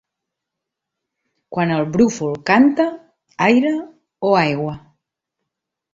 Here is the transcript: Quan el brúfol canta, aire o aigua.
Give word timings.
Quan 1.57 1.73
el 1.75 1.85
brúfol 1.97 2.33
canta, 2.51 2.89
aire 3.49 3.77
o 4.31 4.35
aigua. 4.45 4.75